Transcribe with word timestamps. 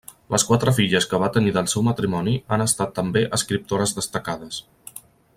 Les 0.33 0.43
quatre 0.51 0.71
filles 0.77 1.07
que 1.11 1.17
va 1.23 1.27
tenir 1.35 1.51
del 1.57 1.69
seu 1.73 1.83
matrimoni 1.89 2.33
han 2.57 2.65
estat 2.65 2.95
també 3.01 3.23
escriptores 3.41 3.93
destacades. 3.99 4.59